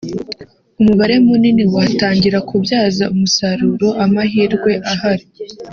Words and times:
umubare 0.81 1.15
munini 1.27 1.63
watangira 1.75 2.37
kubyaza 2.49 3.03
umusaruro 3.13 3.87
amahirwe 4.03 4.71
ahari 4.93 5.25